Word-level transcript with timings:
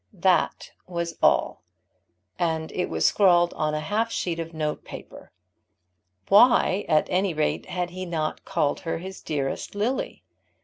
That 0.13 0.71
was 0.87 1.15
all, 1.21 1.61
and 2.39 2.71
it 2.71 2.89
was 2.89 3.05
scrawled 3.05 3.53
on 3.53 3.75
half 3.75 4.07
a 4.09 4.11
sheet 4.11 4.39
of 4.39 4.51
note 4.51 4.83
paper. 4.83 5.31
Why, 6.27 6.85
at 6.89 7.07
any 7.11 7.35
rate, 7.35 7.67
had 7.67 7.91
he 7.91 8.07
not 8.07 8.43
called 8.43 8.79
her 8.79 8.97
his 8.97 9.21
dearest 9.21 9.75
Lily? 9.75 10.23